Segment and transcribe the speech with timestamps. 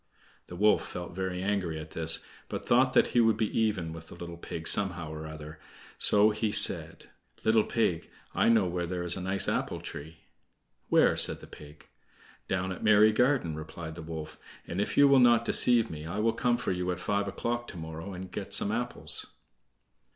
[0.47, 4.07] The wolf felt very angry at this, but thought that he would be even with
[4.07, 5.59] the little pig somehow or other,
[5.99, 7.11] so he said:
[7.43, 10.21] "Little pig, I know where there is a nice apple tree."
[10.89, 11.85] "Where?" said the pig.
[12.47, 16.17] "Down at Merry garden," replied the wolf, "and if you will not deceive me I
[16.17, 19.27] will come for you at five o'clock to morrow and get some apples."